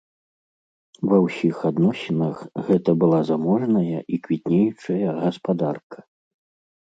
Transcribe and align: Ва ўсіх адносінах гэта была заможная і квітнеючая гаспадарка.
Ва 1.09 1.17
ўсіх 1.25 1.57
адносінах 1.69 2.37
гэта 2.69 2.95
была 3.03 3.19
заможная 3.31 3.99
і 4.17 4.21
квітнеючая 4.29 5.07
гаспадарка. 5.23 5.97